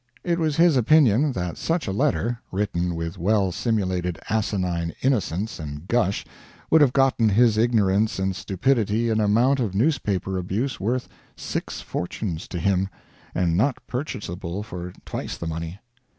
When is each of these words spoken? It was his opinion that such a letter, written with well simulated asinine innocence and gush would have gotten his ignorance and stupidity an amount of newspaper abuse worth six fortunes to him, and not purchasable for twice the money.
It 0.23 0.39
was 0.39 0.55
his 0.57 0.77
opinion 0.77 1.31
that 1.33 1.57
such 1.59 1.85
a 1.85 1.91
letter, 1.91 2.39
written 2.51 2.95
with 2.95 3.19
well 3.19 3.51
simulated 3.51 4.17
asinine 4.31 4.93
innocence 5.03 5.59
and 5.59 5.87
gush 5.87 6.25
would 6.71 6.81
have 6.81 6.91
gotten 6.91 7.29
his 7.29 7.55
ignorance 7.55 8.17
and 8.17 8.35
stupidity 8.35 9.11
an 9.11 9.21
amount 9.21 9.59
of 9.59 9.75
newspaper 9.75 10.39
abuse 10.39 10.79
worth 10.79 11.07
six 11.35 11.81
fortunes 11.81 12.47
to 12.47 12.57
him, 12.57 12.89
and 13.35 13.55
not 13.55 13.77
purchasable 13.85 14.63
for 14.63 14.91
twice 15.05 15.37
the 15.37 15.45
money. 15.45 15.77